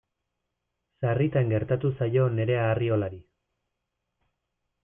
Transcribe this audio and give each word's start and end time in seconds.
Sarritan 1.03 1.51
gertatu 1.57 1.93
zaio 1.99 2.25
Nerea 2.39 2.65
Arriolari. 2.71 3.23